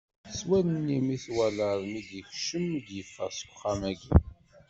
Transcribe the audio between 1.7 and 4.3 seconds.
mi d-yekcem, mi yeffeɣ seg uxxam-agi.